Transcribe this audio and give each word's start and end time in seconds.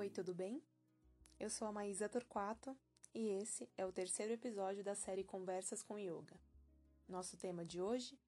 Oi, 0.00 0.08
tudo 0.08 0.34
bem? 0.34 0.62
Eu 1.38 1.50
sou 1.50 1.68
a 1.68 1.72
Maísa 1.72 2.08
Torquato 2.08 2.74
e 3.12 3.28
esse 3.42 3.68
é 3.76 3.84
o 3.84 3.92
terceiro 3.92 4.32
episódio 4.32 4.82
da 4.82 4.94
série 4.94 5.22
Conversas 5.22 5.82
com 5.82 5.98
Yoga. 5.98 6.40
Nosso 7.06 7.36
tema 7.36 7.66
de 7.66 7.82
hoje: 7.82 8.18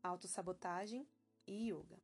autossabotagem 0.00 1.04
e 1.44 1.72
yoga. 1.72 2.00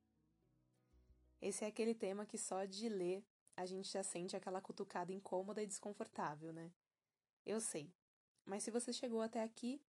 Esse 1.41 1.65
é 1.65 1.69
aquele 1.69 1.95
tema 1.95 2.27
que 2.27 2.37
só 2.37 2.65
de 2.65 2.89
ler 2.89 3.25
a 3.57 3.65
gente 3.65 3.93
já 3.93 4.03
sente 4.03 4.35
aquela 4.35 4.61
cutucada 4.61 5.13
incômoda 5.13 5.63
e 5.63 5.69
desconfortável, 5.69 6.53
né? 6.53 6.73
Eu 7.47 7.61
sei. 7.61 7.95
Mas 8.45 8.65
se 8.65 8.73
você 8.73 8.93
chegou 8.93 9.21
até 9.21 9.41
aqui, 9.41 9.81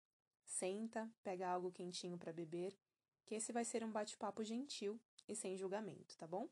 senta, 0.46 1.12
pega 1.24 1.50
algo 1.50 1.72
quentinho 1.72 2.20
para 2.20 2.32
beber, 2.32 2.78
que 3.26 3.34
esse 3.34 3.52
vai 3.52 3.66
ser 3.66 3.84
um 3.84 3.92
bate-papo 3.92 4.44
gentil 4.44 5.02
e 5.28 5.36
sem 5.36 5.58
julgamento, 5.58 6.16
tá 6.20 6.28
bom? 6.28 6.48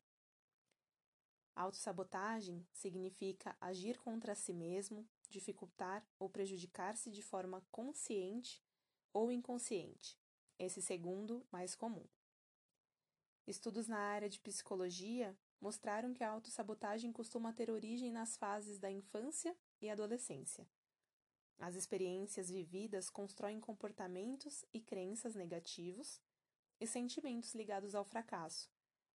Autossabotagem 1.56 2.66
significa 2.72 3.56
agir 3.60 4.00
contra 4.00 4.34
si 4.34 4.54
mesmo, 4.54 5.08
dificultar 5.30 6.06
ou 6.18 6.30
prejudicar-se 6.30 7.12
de 7.12 7.22
forma 7.22 7.62
consciente 7.72 8.64
ou 9.14 9.32
inconsciente, 9.32 10.18
esse 10.58 10.82
segundo 10.82 11.46
mais 11.52 11.76
comum. 11.76 12.08
Estudos 13.46 13.88
na 13.88 13.98
área 13.98 14.30
de 14.30 14.40
psicologia 14.40 15.38
mostraram 15.60 16.14
que 16.14 16.24
a 16.24 16.30
autossabotagem 16.30 17.12
costuma 17.12 17.54
ter 17.54 17.70
origem 17.70 18.12
nas 18.12 18.38
fases 18.38 18.80
da 18.80 18.90
infância 18.90 19.56
e 19.82 19.90
adolescência. 19.90 20.68
As 21.60 21.76
experiências 21.76 22.50
vividas 22.50 23.10
constroem 23.10 23.60
comportamentos 23.60 24.66
e 24.74 24.80
crenças 24.80 25.36
negativos 25.36 26.20
e 26.80 26.88
sentimentos 26.88 27.54
ligados 27.54 27.94
ao 27.94 28.04
fracasso, 28.04 28.72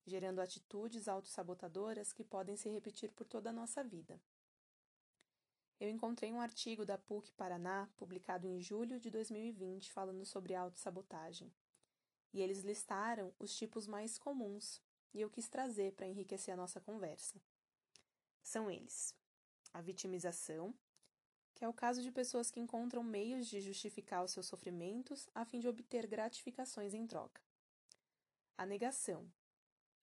gerando 0.05 0.39
atitudes 0.39 1.07
autossabotadoras 1.07 2.13
que 2.13 2.23
podem 2.23 2.55
se 2.55 2.69
repetir 2.69 3.11
por 3.11 3.25
toda 3.25 3.49
a 3.49 3.53
nossa 3.53 3.83
vida. 3.83 4.21
Eu 5.79 5.89
encontrei 5.89 6.31
um 6.31 6.39
artigo 6.39 6.85
da 6.85 6.97
PUC 6.97 7.33
Paraná, 7.33 7.89
publicado 7.97 8.47
em 8.47 8.61
julho 8.61 8.99
de 8.99 9.09
2020, 9.09 9.91
falando 9.91 10.25
sobre 10.25 10.55
autossabotagem. 10.55 11.51
E 12.31 12.41
eles 12.41 12.61
listaram 12.61 13.33
os 13.39 13.55
tipos 13.55 13.85
mais 13.87 14.17
comuns, 14.17 14.81
e 15.13 15.19
eu 15.21 15.29
quis 15.29 15.49
trazer 15.49 15.93
para 15.93 16.07
enriquecer 16.07 16.53
a 16.53 16.57
nossa 16.57 16.79
conversa. 16.79 17.41
São 18.41 18.69
eles: 18.69 19.13
a 19.73 19.81
vitimização, 19.81 20.73
que 21.53 21.65
é 21.65 21.67
o 21.67 21.73
caso 21.73 22.01
de 22.01 22.11
pessoas 22.11 22.51
que 22.51 22.59
encontram 22.59 23.03
meios 23.03 23.47
de 23.47 23.59
justificar 23.59 24.23
os 24.23 24.31
seus 24.31 24.45
sofrimentos 24.45 25.27
a 25.33 25.43
fim 25.45 25.59
de 25.59 25.67
obter 25.67 26.05
gratificações 26.05 26.93
em 26.93 27.07
troca. 27.07 27.41
A 28.57 28.65
negação, 28.65 29.29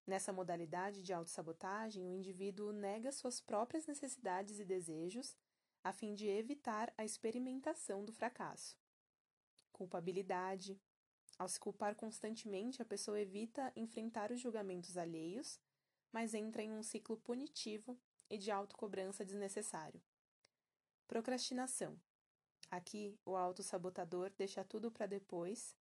Nessa 0.06 0.32
modalidade 0.32 1.02
de 1.02 1.12
autossabotagem, 1.12 2.04
o 2.04 2.12
indivíduo 2.12 2.72
nega 2.72 3.12
suas 3.12 3.40
próprias 3.40 3.86
necessidades 3.86 4.58
e 4.58 4.64
desejos 4.64 5.36
a 5.84 5.92
fim 5.92 6.14
de 6.14 6.26
evitar 6.26 6.92
a 6.96 7.04
experimentação 7.04 8.04
do 8.04 8.12
fracasso. 8.12 8.76
Culpabilidade. 9.72 10.80
Ao 11.38 11.48
se 11.48 11.58
culpar 11.58 11.96
constantemente, 11.96 12.82
a 12.82 12.84
pessoa 12.84 13.20
evita 13.20 13.72
enfrentar 13.74 14.30
os 14.30 14.40
julgamentos 14.40 14.96
alheios, 14.96 15.58
mas 16.12 16.34
entra 16.34 16.62
em 16.62 16.72
um 16.72 16.82
ciclo 16.82 17.16
punitivo 17.16 17.98
e 18.28 18.38
de 18.38 18.50
autocobrança 18.50 19.24
desnecessário. 19.24 20.00
Procrastinação. 21.08 21.98
Aqui, 22.70 23.18
o 23.24 23.36
autossabotador 23.36 24.30
deixa 24.36 24.64
tudo 24.64 24.90
para 24.90 25.06
depois 25.06 25.76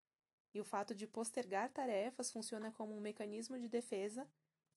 e 0.53 0.61
o 0.61 0.65
fato 0.65 0.95
de 0.95 1.07
postergar 1.07 1.71
tarefas 1.73 2.31
funciona 2.31 2.73
como 2.73 2.97
um 2.97 3.01
mecanismo 3.01 3.59
de 3.59 3.69
defesa 3.69 4.29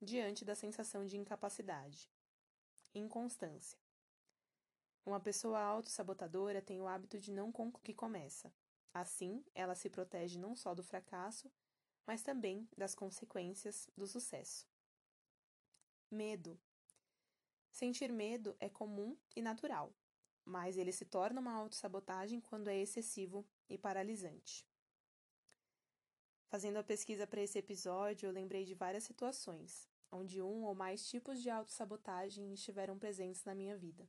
diante 0.01 0.45
da 0.45 0.55
sensação 0.55 1.05
de 1.05 1.17
incapacidade. 1.17 2.09
Inconstância. 2.93 3.79
Uma 5.05 5.19
pessoa 5.19 5.59
autossabotadora 5.59 6.61
tem 6.61 6.79
o 6.79 6.87
hábito 6.87 7.19
de 7.19 7.31
não 7.31 7.51
com 7.51 7.71
que 7.71 7.93
começa. 7.93 8.53
Assim, 8.93 9.43
ela 9.55 9.75
se 9.75 9.89
protege 9.89 10.37
não 10.37 10.55
só 10.55 10.73
do 10.73 10.83
fracasso, 10.83 11.51
mas 12.05 12.21
também 12.21 12.67
das 12.77 12.93
consequências 12.93 13.89
do 13.97 14.05
sucesso. 14.05 14.67
Medo. 16.11 16.59
Sentir 17.71 18.13
medo 18.13 18.55
é 18.59 18.69
comum 18.69 19.17
e 19.35 19.41
natural, 19.41 19.91
mas 20.45 20.77
ele 20.77 20.91
se 20.91 21.05
torna 21.05 21.41
uma 21.41 21.53
autossabotagem 21.53 22.39
quando 22.39 22.67
é 22.67 22.77
excessivo 22.77 23.45
e 23.67 23.77
paralisante. 23.77 24.65
Fazendo 26.53 26.77
a 26.77 26.83
pesquisa 26.83 27.25
para 27.25 27.41
esse 27.41 27.57
episódio, 27.57 28.27
eu 28.27 28.31
lembrei 28.31 28.63
de 28.63 28.75
várias 28.75 29.05
situações, 29.05 29.89
onde 30.11 30.39
um 30.39 30.65
ou 30.65 30.75
mais 30.75 31.09
tipos 31.09 31.41
de 31.41 31.49
autossabotagem 31.49 32.53
estiveram 32.53 32.95
presentes 32.95 33.43
na 33.43 33.55
minha 33.55 33.75
vida. 33.75 34.07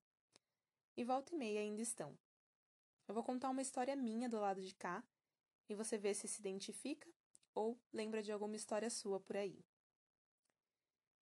E 0.95 1.03
volta 1.05 1.35
e 1.35 1.39
meia 1.39 1.61
ainda 1.61 1.81
estão. 1.81 2.15
Eu 3.09 3.15
vou 3.15 3.25
contar 3.25 3.49
uma 3.49 3.63
história 3.63 3.97
minha 3.97 4.29
do 4.29 4.39
lado 4.39 4.61
de 4.61 4.75
cá 4.75 5.03
e 5.71 5.75
você 5.75 5.97
vê 5.97 6.13
se 6.13 6.29
se 6.29 6.39
identifica 6.39 7.09
ou 7.55 7.81
lembra 7.91 8.23
de 8.23 8.31
alguma 8.31 8.57
história 8.57 8.91
sua 8.91 9.19
por 9.19 9.39
aí. 9.39 9.65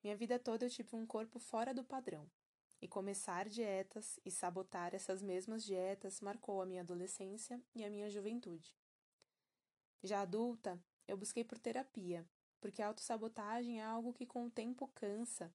Minha 0.02 0.16
vida 0.16 0.40
toda 0.40 0.66
eu 0.66 0.70
tive 0.70 0.96
um 0.96 1.06
corpo 1.06 1.38
fora 1.38 1.72
do 1.72 1.84
padrão, 1.84 2.28
e 2.80 2.88
começar 2.88 3.48
dietas 3.48 4.18
e 4.24 4.30
sabotar 4.32 4.92
essas 4.92 5.22
mesmas 5.22 5.62
dietas 5.62 6.20
marcou 6.20 6.60
a 6.60 6.66
minha 6.66 6.80
adolescência 6.82 7.62
e 7.76 7.84
a 7.84 7.90
minha 7.90 8.10
juventude. 8.10 8.76
Já 10.02 10.22
adulta, 10.22 10.82
eu 11.12 11.16
busquei 11.18 11.44
por 11.44 11.58
terapia, 11.58 12.26
porque 12.58 12.80
a 12.80 12.86
autossabotagem 12.86 13.80
é 13.80 13.84
algo 13.84 14.14
que 14.14 14.24
com 14.24 14.46
o 14.46 14.50
tempo 14.50 14.88
cansa, 14.94 15.52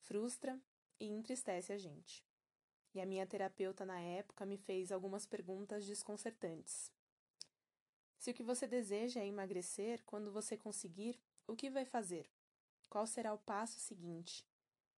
frustra 0.00 0.60
e 1.00 1.06
entristece 1.06 1.72
a 1.72 1.78
gente. 1.78 2.22
E 2.94 3.00
a 3.00 3.06
minha 3.06 3.26
terapeuta 3.26 3.86
na 3.86 3.98
época 3.98 4.44
me 4.44 4.58
fez 4.58 4.92
algumas 4.92 5.24
perguntas 5.24 5.86
desconcertantes. 5.86 6.92
Se 8.18 8.30
o 8.30 8.34
que 8.34 8.42
você 8.42 8.66
deseja 8.66 9.20
é 9.20 9.26
emagrecer, 9.26 10.02
quando 10.04 10.30
você 10.30 10.58
conseguir, 10.58 11.18
o 11.46 11.56
que 11.56 11.70
vai 11.70 11.86
fazer? 11.86 12.28
Qual 12.90 13.06
será 13.06 13.32
o 13.32 13.38
passo 13.38 13.80
seguinte? 13.80 14.44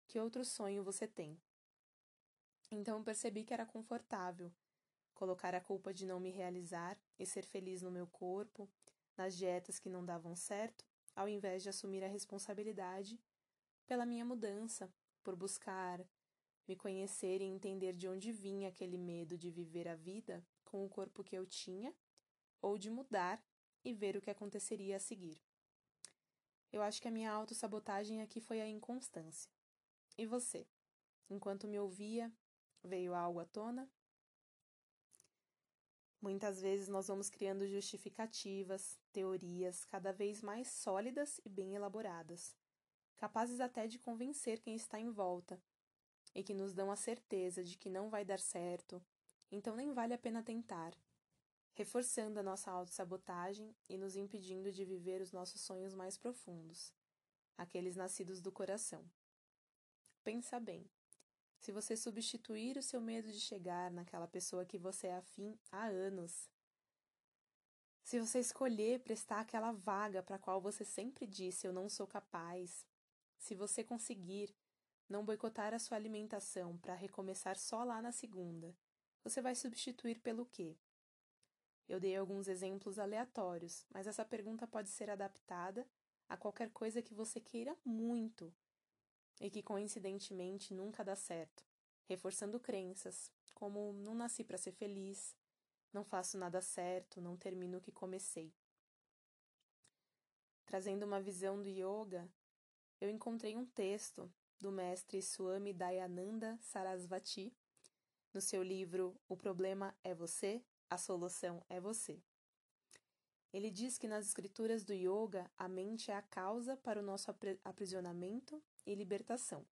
Que 0.07 0.19
outro 0.19 0.43
sonho 0.43 0.83
você 0.83 1.07
tem? 1.07 1.39
Então 2.71 3.05
percebi 3.05 3.45
que 3.45 3.53
era 3.53 3.67
confortável 3.67 4.51
colocar 5.13 5.55
a 5.55 5.61
culpa 5.61 5.93
de 5.93 6.07
não 6.07 6.19
me 6.19 6.31
realizar 6.31 6.97
e 7.19 7.27
ser 7.27 7.45
feliz 7.45 7.83
no 7.83 7.91
meu 7.91 8.07
corpo, 8.07 8.71
nas 9.19 9.37
dietas 9.37 9.79
que 9.79 9.91
não 9.91 10.05
davam 10.05 10.35
certo, 10.35 10.87
ao 11.15 11.29
invés 11.29 11.63
de 11.63 11.69
assumir 11.69 12.03
a 12.05 12.09
responsabilidade 12.09 13.21
pela 13.87 14.07
minha 14.07 14.25
mudança, 14.25 14.91
por 15.25 15.35
buscar 15.35 16.01
me 16.69 16.77
conhecer 16.77 17.41
e 17.41 17.45
entender 17.45 17.95
de 17.95 18.07
onde 18.07 18.31
vinha 18.31 18.69
aquele 18.69 18.97
medo 18.97 19.37
de 19.37 19.51
viver 19.51 19.89
a 19.89 19.97
vida 19.97 20.47
com 20.65 20.85
o 20.85 20.89
corpo 20.89 21.25
que 21.25 21.37
eu 21.37 21.45
tinha, 21.45 21.95
ou 22.63 22.79
de 22.79 22.91
mudar 22.91 23.43
e 23.85 23.93
ver 23.93 24.17
o 24.17 24.21
que 24.21 24.31
aconteceria 24.31 24.97
a 24.97 25.01
seguir. 25.01 25.41
Eu 26.71 26.83
acho 26.83 27.01
que 27.01 27.09
a 27.09 27.11
minha 27.11 27.33
autossabotagem 27.33 28.21
aqui 28.21 28.41
foi 28.41 28.61
a 28.61 28.69
inconstância. 28.69 29.51
E 30.17 30.27
você? 30.27 30.67
Enquanto 31.31 31.67
me 31.67 31.79
ouvia, 31.79 32.31
veio 32.83 33.15
algo 33.15 33.41
à 33.41 33.47
tona? 33.47 33.91
Muitas 36.21 36.61
vezes 36.61 36.89
nós 36.89 37.07
vamos 37.07 37.31
criando 37.31 37.67
justificativas, 37.67 38.99
teorias 39.13 39.85
cada 39.85 40.13
vez 40.13 40.43
mais 40.43 40.69
sólidas 40.69 41.41
e 41.45 41.49
bem 41.49 41.75
elaboradas, 41.75 42.57
capazes 43.17 43.61
até 43.61 43.87
de 43.87 43.99
convencer 43.99 44.59
quem 44.59 44.75
está 44.75 44.99
em 44.99 45.11
volta, 45.11 45.63
e 46.35 46.43
que 46.43 46.55
nos 46.55 46.75
dão 46.75 46.91
a 46.91 46.97
certeza 46.97 47.63
de 47.63 47.77
que 47.77 47.89
não 47.89 48.11
vai 48.11 48.25
dar 48.25 48.41
certo, 48.41 49.03
então 49.51 49.75
nem 49.75 49.93
vale 49.93 50.13
a 50.13 50.19
pena 50.19 50.43
tentar, 50.43 50.93
reforçando 51.73 52.41
a 52.41 52.43
nossa 52.43 52.71
autossabotagem 52.71 53.75
e 53.89 53.97
nos 53.97 54.17
impedindo 54.17 54.73
de 54.73 54.85
viver 54.85 55.21
os 55.21 55.33
nossos 55.33 55.61
sonhos 55.61 55.95
mais 55.95 56.19
profundos, 56.19 56.93
aqueles 57.57 57.95
nascidos 57.97 58.41
do 58.41 58.51
coração. 58.51 59.09
Pensa 60.25 60.59
bem. 60.59 60.91
Se 61.59 61.73
você 61.73 61.97
substituir 61.97 62.79
o 62.79 62.83
seu 62.83 63.01
medo 63.01 63.31
de 63.31 63.41
chegar 63.41 63.91
naquela 63.91 64.27
pessoa 64.27 64.65
que 64.65 64.79
você 64.79 65.09
é 65.09 65.17
afim 65.17 65.59
há 65.71 65.87
anos, 65.87 66.49
se 68.03 68.19
você 68.19 68.39
escolher 68.39 69.01
prestar 69.01 69.41
aquela 69.41 69.73
vaga 69.73 70.23
para 70.23 70.37
a 70.37 70.39
qual 70.39 70.61
você 70.61 70.85
sempre 70.85 71.27
disse 71.27 71.67
eu 71.67 71.73
não 71.73 71.89
sou 71.89 72.07
capaz, 72.07 72.87
se 73.37 73.55
você 73.55 73.85
conseguir 73.85 74.55
não 75.09 75.25
boicotar 75.25 75.75
a 75.75 75.79
sua 75.79 75.97
alimentação 75.97 76.79
para 76.79 76.95
recomeçar 76.95 77.59
só 77.59 77.85
lá 77.85 78.01
na 78.01 78.13
segunda, 78.13 78.75
você 79.23 79.43
vai 79.43 79.55
substituir 79.55 80.21
pelo 80.21 80.47
quê? 80.47 80.77
Eu 81.89 81.99
dei 81.99 82.17
alguns 82.17 82.49
exemplos 82.49 82.99
aleatórios, 82.99 83.87
mas 83.91 84.07
essa 84.07 84.25
pergunta 84.25 84.67
pode 84.67 84.89
ser 84.91 85.11
adaptada 85.11 85.87
a 86.29 86.37
qualquer 86.37 86.71
coisa 86.71 87.03
que 87.03 87.15
você 87.15 87.41
queira 87.41 87.77
muito 87.85 88.55
e 89.41 89.51
que 89.51 89.63
coincidentemente 89.63 90.75
nunca 90.75 91.05
dá 91.05 91.15
certo, 91.15 91.65
reforçando 92.07 92.59
crenças 92.59 93.31
como 93.55 93.93
não 93.93 94.15
nasci 94.15 94.45
para 94.45 94.57
ser 94.57 94.73
feliz, 94.73 95.37
não 95.93 96.05
faço 96.05 96.39
nada 96.39 96.61
certo, 96.61 97.21
não 97.21 97.37
termino 97.37 97.79
o 97.79 97.81
que 97.81 97.91
comecei. 97.91 98.55
Trazendo 100.65 101.05
uma 101.05 101.21
visão 101.21 101.61
do 101.61 101.69
yoga, 101.69 102.31
eu 103.01 103.11
encontrei 103.11 103.57
um 103.57 103.67
texto 103.67 104.31
do 104.61 104.71
mestre 104.71 105.21
Swami 105.23 105.73
Dayananda 105.73 106.59
Sarasvati, 106.61 107.53
no 108.33 108.41
seu 108.41 108.63
livro 108.63 109.19
O 109.29 109.37
Problema 109.37 109.97
é 110.05 110.15
Você, 110.15 110.63
a 110.91 110.99
Solução 110.99 111.65
é 111.69 111.81
Você. 111.81 112.23
Ele 113.53 113.71
diz 113.71 113.97
que 113.97 114.07
nas 114.07 114.27
escrituras 114.27 114.85
do 114.85 114.93
yoga, 114.93 115.51
a 115.57 115.69
mente 115.69 116.11
é 116.11 116.15
a 116.15 116.23
causa 116.23 116.77
para 116.77 117.01
o 117.01 117.03
nosso 117.03 117.31
aprisionamento 117.65 118.63
e 118.87 118.95
libertação. 118.95 119.67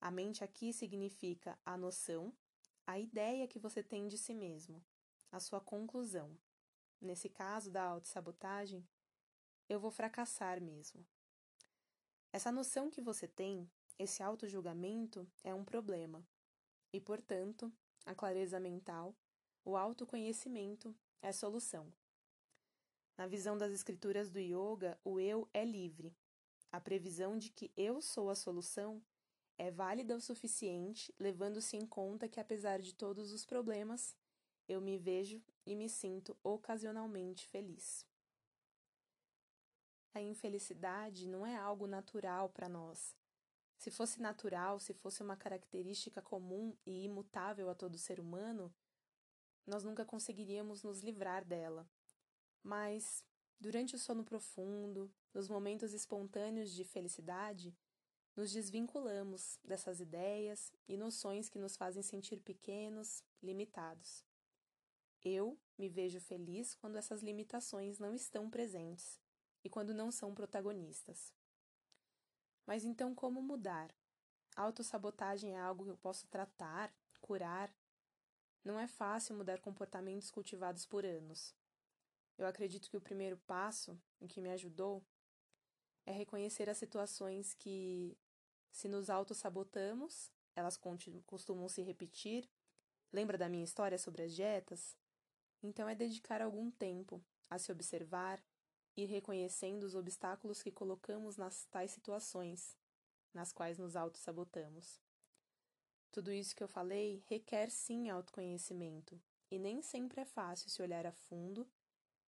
A 0.00 0.10
mente 0.10 0.42
aqui 0.42 0.72
significa 0.72 1.58
a 1.64 1.76
noção, 1.76 2.32
a 2.86 2.98
ideia 2.98 3.46
que 3.46 3.58
você 3.58 3.82
tem 3.82 4.08
de 4.08 4.18
si 4.18 4.34
mesmo, 4.34 4.84
a 5.30 5.38
sua 5.38 5.60
conclusão. 5.60 6.36
Nesse 7.00 7.28
caso 7.28 7.70
da 7.70 7.82
autossabotagem, 7.84 8.86
eu 9.68 9.78
vou 9.78 9.90
fracassar 9.90 10.60
mesmo. 10.60 11.06
Essa 12.32 12.50
noção 12.50 12.90
que 12.90 13.00
você 13.00 13.28
tem, 13.28 13.70
esse 13.98 14.22
auto-julgamento, 14.22 15.30
é 15.44 15.54
um 15.54 15.64
problema. 15.64 16.26
E, 16.92 17.00
portanto, 17.00 17.72
a 18.04 18.14
clareza 18.14 18.58
mental, 18.58 19.14
o 19.64 19.76
autoconhecimento 19.76 20.96
é 21.22 21.30
solução. 21.30 21.92
Na 23.20 23.26
visão 23.26 23.58
das 23.58 23.70
escrituras 23.70 24.30
do 24.30 24.38
yoga, 24.38 24.98
o 25.04 25.20
eu 25.20 25.46
é 25.52 25.62
livre. 25.62 26.16
A 26.72 26.80
previsão 26.80 27.36
de 27.36 27.50
que 27.50 27.70
eu 27.76 28.00
sou 28.00 28.30
a 28.30 28.34
solução 28.34 29.04
é 29.58 29.70
válida 29.70 30.16
o 30.16 30.20
suficiente, 30.22 31.14
levando-se 31.18 31.76
em 31.76 31.84
conta 31.84 32.26
que, 32.26 32.40
apesar 32.40 32.80
de 32.80 32.94
todos 32.94 33.30
os 33.30 33.44
problemas, 33.44 34.16
eu 34.66 34.80
me 34.80 34.96
vejo 34.96 35.38
e 35.66 35.76
me 35.76 35.86
sinto 35.86 36.34
ocasionalmente 36.42 37.46
feliz. 37.46 38.06
A 40.14 40.22
infelicidade 40.22 41.28
não 41.28 41.44
é 41.44 41.54
algo 41.54 41.86
natural 41.86 42.48
para 42.48 42.70
nós. 42.70 43.14
Se 43.76 43.90
fosse 43.90 44.18
natural, 44.18 44.80
se 44.80 44.94
fosse 44.94 45.22
uma 45.22 45.36
característica 45.36 46.22
comum 46.22 46.74
e 46.86 47.04
imutável 47.04 47.68
a 47.68 47.74
todo 47.74 47.98
ser 47.98 48.18
humano, 48.18 48.74
nós 49.66 49.84
nunca 49.84 50.06
conseguiríamos 50.06 50.82
nos 50.82 51.02
livrar 51.02 51.44
dela. 51.44 51.86
Mas, 52.62 53.24
durante 53.58 53.94
o 53.94 53.98
sono 53.98 54.24
profundo, 54.24 55.12
nos 55.32 55.48
momentos 55.48 55.92
espontâneos 55.92 56.72
de 56.72 56.84
felicidade, 56.84 57.76
nos 58.36 58.52
desvinculamos 58.52 59.58
dessas 59.64 60.00
ideias 60.00 60.72
e 60.88 60.96
noções 60.96 61.48
que 61.48 61.58
nos 61.58 61.76
fazem 61.76 62.02
sentir 62.02 62.40
pequenos, 62.40 63.22
limitados. 63.42 64.24
Eu 65.22 65.58
me 65.76 65.88
vejo 65.88 66.20
feliz 66.20 66.74
quando 66.74 66.96
essas 66.96 67.22
limitações 67.22 67.98
não 67.98 68.14
estão 68.14 68.48
presentes 68.48 69.20
e 69.62 69.68
quando 69.68 69.92
não 69.92 70.10
são 70.10 70.34
protagonistas. 70.34 71.34
Mas 72.66 72.84
então, 72.84 73.14
como 73.14 73.42
mudar? 73.42 73.94
Autossabotagem 74.56 75.54
é 75.54 75.60
algo 75.60 75.84
que 75.84 75.90
eu 75.90 75.96
posso 75.96 76.26
tratar, 76.28 76.94
curar? 77.20 77.74
Não 78.64 78.78
é 78.78 78.86
fácil 78.86 79.36
mudar 79.36 79.60
comportamentos 79.60 80.30
cultivados 80.30 80.86
por 80.86 81.04
anos. 81.04 81.54
Eu 82.40 82.46
acredito 82.46 82.88
que 82.88 82.96
o 82.96 83.02
primeiro 83.02 83.36
passo, 83.36 84.00
o 84.18 84.26
que 84.26 84.40
me 84.40 84.48
ajudou, 84.48 85.04
é 86.06 86.10
reconhecer 86.10 86.70
as 86.70 86.78
situações 86.78 87.52
que, 87.52 88.16
se 88.72 88.88
nos 88.88 89.10
auto-sabotamos, 89.10 90.32
elas 90.56 90.80
costumam 91.26 91.68
se 91.68 91.82
repetir. 91.82 92.48
Lembra 93.12 93.36
da 93.36 93.46
minha 93.46 93.62
história 93.62 93.98
sobre 93.98 94.22
as 94.22 94.34
dietas? 94.34 94.96
Então 95.62 95.86
é 95.86 95.94
dedicar 95.94 96.40
algum 96.40 96.70
tempo 96.70 97.22
a 97.50 97.58
se 97.58 97.70
observar, 97.70 98.42
ir 98.96 99.04
reconhecendo 99.04 99.84
os 99.84 99.94
obstáculos 99.94 100.62
que 100.62 100.72
colocamos 100.72 101.36
nas 101.36 101.66
tais 101.66 101.90
situações, 101.90 102.74
nas 103.34 103.52
quais 103.52 103.76
nos 103.76 103.96
auto-sabotamos. 103.96 104.98
Tudo 106.10 106.32
isso 106.32 106.56
que 106.56 106.62
eu 106.62 106.68
falei 106.68 107.22
requer 107.28 107.70
sim 107.70 108.08
autoconhecimento, 108.08 109.20
e 109.50 109.58
nem 109.58 109.82
sempre 109.82 110.22
é 110.22 110.24
fácil 110.24 110.70
se 110.70 110.80
olhar 110.80 111.04
a 111.04 111.12
fundo 111.12 111.70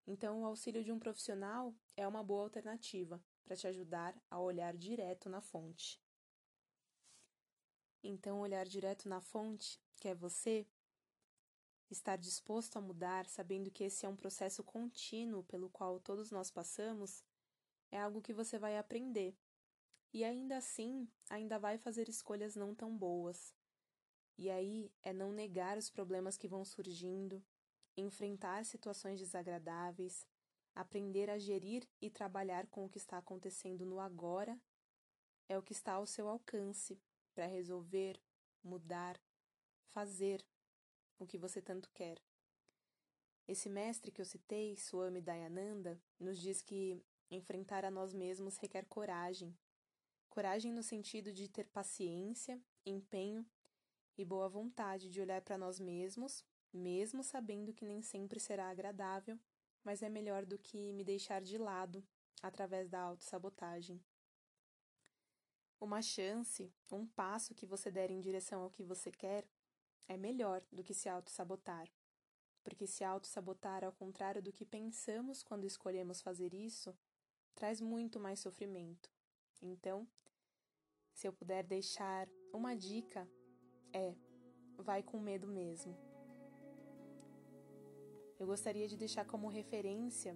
então, 0.06 0.43
o 0.43 0.47
auxílio 0.47 0.82
de 0.82 0.93
um 0.93 0.99
profissional 0.99 1.75
é 1.97 2.06
uma 2.06 2.23
boa 2.23 2.43
alternativa 2.43 3.23
para 3.44 3.56
te 3.56 3.67
ajudar 3.67 4.20
a 4.31 4.41
olhar 4.41 4.76
direto 4.76 5.29
na 5.29 5.41
fonte. 5.41 6.00
Então, 8.02 8.41
olhar 8.41 8.67
direto 8.67 9.08
na 9.08 9.20
fonte, 9.20 9.81
que 9.97 10.08
é 10.08 10.14
você, 10.14 10.67
estar 11.91 12.17
disposto 12.17 12.76
a 12.76 12.81
mudar, 12.81 13.26
sabendo 13.26 13.70
que 13.70 13.85
esse 13.85 14.06
é 14.06 14.08
um 14.08 14.17
processo 14.17 14.62
contínuo 14.64 15.43
pelo 15.44 15.69
qual 15.69 16.00
todos 16.00 16.31
nós 16.31 16.50
passamos, 16.50 17.23
é 17.91 18.00
algo 18.00 18.23
que 18.23 18.32
você 18.32 18.58
vai 18.58 18.79
aprender. 18.79 19.37
E 20.12 20.25
ainda 20.25 20.56
assim, 20.56 21.08
ainda 21.29 21.58
vai 21.58 21.79
fazer 21.79 22.08
escolhas 22.08 22.56
não 22.56 22.75
tão 22.75 22.97
boas. 22.97 23.55
E 24.38 24.49
aí 24.49 24.91
é 25.02 25.12
não 25.12 25.32
negar 25.32 25.76
os 25.76 25.91
problemas 25.91 26.37
que 26.37 26.49
vão 26.49 26.64
surgindo, 26.64 27.44
enfrentar 28.00 28.64
situações 28.64 29.20
desagradáveis, 29.20 30.26
aprender 30.75 31.29
a 31.31 31.38
gerir 31.38 31.87
e 32.00 32.11
trabalhar 32.11 32.67
com 32.67 32.85
o 32.85 32.88
que 32.88 32.99
está 32.99 33.19
acontecendo 33.19 33.85
no 33.85 34.00
agora 34.00 34.58
é 35.49 35.58
o 35.58 35.62
que 35.62 35.73
está 35.73 35.94
ao 35.94 36.06
seu 36.06 36.29
alcance 36.29 37.00
para 37.35 37.47
resolver, 37.47 38.20
mudar, 38.62 39.20
fazer 39.93 40.44
o 41.19 41.26
que 41.26 41.38
você 41.38 41.61
tanto 41.61 41.91
quer. 41.91 42.20
Esse 43.49 43.69
mestre 43.69 44.12
que 44.12 44.20
eu 44.20 44.25
citei, 44.25 44.76
Swami 44.76 45.20
Dayananda, 45.20 46.00
nos 46.19 46.38
diz 46.38 46.62
que 46.62 47.02
enfrentar 47.31 47.85
a 47.85 47.91
nós 47.91 48.14
mesmos 48.14 48.56
requer 48.56 48.85
coragem. 48.87 49.56
Coragem 50.29 50.73
no 50.73 50.82
sentido 50.82 51.32
de 51.32 51.49
ter 51.49 51.67
paciência, 51.69 52.62
empenho 52.87 53.44
e 54.17 54.25
boa 54.25 54.49
vontade 54.49 55.11
de 55.11 55.20
olhar 55.20 55.43
para 55.43 55.58
nós 55.58 55.81
mesmos 55.81 56.44
mesmo 56.73 57.23
sabendo 57.23 57.73
que 57.73 57.85
nem 57.85 58.03
sempre 58.03 58.39
será 58.39 58.71
agradável, 58.71 59.39
mas 59.85 60.03
é 60.03 60.09
melhor 60.09 60.45
do 60.45 60.59
que 60.59 60.93
me 60.93 61.05
deixar 61.05 61.41
de 61.41 61.59
lado 61.59 62.05
através 62.43 62.89
da 62.89 63.01
autossabotagem. 63.01 64.03
Uma 65.81 66.03
chance, 66.03 66.73
um 66.93 67.07
passo 67.07 67.55
que 67.55 67.67
você 67.67 67.91
der 67.91 68.11
em 68.11 68.21
direção 68.21 68.63
ao 68.63 68.71
que 68.71 68.83
você 68.83 69.11
quer, 69.11 69.47
é 70.07 70.17
melhor 70.17 70.63
do 70.71 70.85
que 70.85 70.93
se 70.93 71.09
auto-sabotar. 71.09 71.89
Porque 72.63 72.87
se 72.87 73.03
auto-sabotar 73.03 73.85
ao 73.85 73.93
contrário 73.93 74.43
do 74.43 74.53
que 74.53 74.67
pensamos 74.67 75.43
quando 75.43 75.65
escolhemos 75.65 76.21
fazer 76.21 76.53
isso, 76.53 76.95
traz 77.55 77.81
muito 77.81 78.21
mais 78.21 78.41
sofrimento. 78.41 79.11
Então, 79.62 80.07
se 81.15 81.27
eu 81.27 81.33
puder 81.33 81.65
deixar 81.65 82.29
uma 82.53 82.75
dica, 82.75 83.27
é: 83.93 84.15
vai 84.77 85.03
com 85.03 85.19
medo 85.19 85.47
mesmo. 85.47 86.10
Eu 88.40 88.47
gostaria 88.47 88.88
de 88.88 88.97
deixar 88.97 89.26
como 89.26 89.49
referência 89.49 90.35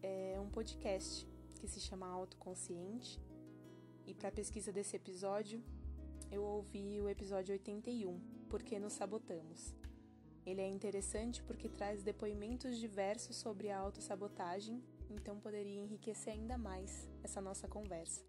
é, 0.00 0.38
um 0.40 0.48
podcast 0.48 1.26
que 1.58 1.66
se 1.66 1.80
chama 1.80 2.06
Autoconsciente. 2.06 3.20
E 4.06 4.14
para 4.14 4.30
pesquisa 4.30 4.70
desse 4.70 4.94
episódio, 4.94 5.60
eu 6.30 6.40
ouvi 6.40 7.00
o 7.00 7.08
episódio 7.08 7.52
81, 7.52 8.16
Por 8.48 8.62
que 8.62 8.78
nos 8.78 8.92
sabotamos? 8.92 9.74
Ele 10.46 10.60
é 10.60 10.68
interessante 10.68 11.42
porque 11.42 11.68
traz 11.68 12.00
depoimentos 12.04 12.78
diversos 12.78 13.34
sobre 13.34 13.70
a 13.70 13.78
autossabotagem, 13.80 14.80
então 15.10 15.40
poderia 15.40 15.80
enriquecer 15.80 16.32
ainda 16.32 16.56
mais 16.56 17.10
essa 17.24 17.40
nossa 17.40 17.66
conversa. 17.66 18.24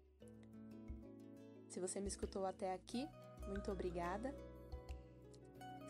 Se 1.68 1.78
você 1.78 2.00
me 2.00 2.08
escutou 2.08 2.44
até 2.44 2.74
aqui, 2.74 3.08
muito 3.46 3.70
obrigada. 3.70 4.34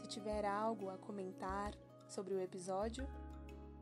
Se 0.02 0.08
tiver 0.08 0.44
algo 0.44 0.90
a 0.90 0.98
comentar, 0.98 1.74
sobre 2.12 2.34
o 2.34 2.40
episódio, 2.40 3.08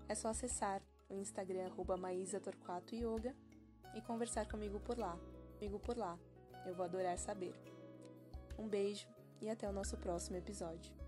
é 0.08 0.14
só 0.14 0.28
acessar 0.28 0.80
o 1.08 1.16
Instagram 1.16 1.70
@maísa_torquato_yoga 1.99 3.34
e 3.94 4.00
conversar 4.00 4.46
comigo 4.46 4.78
por 4.80 4.96
lá. 4.96 5.18
Comigo 5.58 5.78
por 5.80 5.96
lá. 5.96 6.18
Eu 6.64 6.75
vou 6.75 6.84
adorar 6.84 7.18
saber. 7.18 7.54
Um 8.56 8.68
beijo 8.68 9.08
e 9.40 9.49
até 9.49 9.68
o 9.68 9.72
nosso 9.72 9.96
próximo 9.96 10.37
episódio. 10.37 11.00